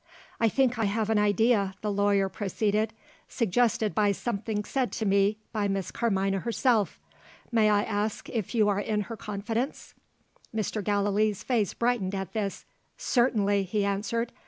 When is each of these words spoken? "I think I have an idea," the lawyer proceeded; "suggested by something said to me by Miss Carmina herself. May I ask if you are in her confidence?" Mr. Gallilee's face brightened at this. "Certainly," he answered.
"I 0.39 0.49
think 0.49 0.79
I 0.79 0.85
have 0.85 1.11
an 1.11 1.19
idea," 1.19 1.75
the 1.81 1.91
lawyer 1.91 2.27
proceeded; 2.27 2.91
"suggested 3.29 3.93
by 3.93 4.13
something 4.13 4.63
said 4.63 4.91
to 4.93 5.05
me 5.05 5.37
by 5.53 5.67
Miss 5.67 5.91
Carmina 5.91 6.39
herself. 6.39 6.99
May 7.51 7.69
I 7.69 7.83
ask 7.83 8.27
if 8.27 8.55
you 8.55 8.67
are 8.67 8.79
in 8.79 9.01
her 9.01 9.15
confidence?" 9.15 9.93
Mr. 10.55 10.83
Gallilee's 10.83 11.43
face 11.43 11.75
brightened 11.75 12.15
at 12.15 12.33
this. 12.33 12.65
"Certainly," 12.97 13.61
he 13.65 13.85
answered. 13.85 14.31